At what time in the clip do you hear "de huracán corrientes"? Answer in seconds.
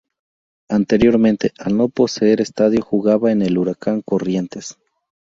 3.53-4.79